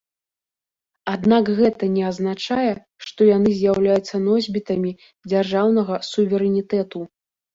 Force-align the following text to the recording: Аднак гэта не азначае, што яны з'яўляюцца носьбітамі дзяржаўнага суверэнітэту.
Аднак 1.15 1.51
гэта 1.59 1.89
не 1.97 2.03
азначае, 2.11 2.71
што 3.09 3.27
яны 3.29 3.49
з'яўляюцца 3.59 4.23
носьбітамі 4.23 4.91
дзяржаўнага 5.31 6.01
суверэнітэту. 6.11 6.99